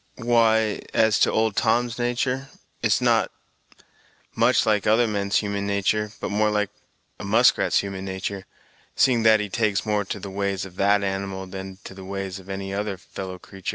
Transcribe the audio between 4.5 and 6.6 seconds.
like other men's human natur', but more